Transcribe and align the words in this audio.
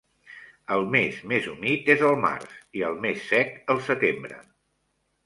El 0.75 0.85
mes 0.93 1.19
més 1.33 1.49
humit 1.51 1.91
és 1.95 2.01
el 2.07 2.17
març 2.23 2.55
i 2.79 2.83
el 2.87 2.97
més 3.05 3.21
sec, 3.35 3.53
el 3.75 3.83
setembre. 3.91 4.41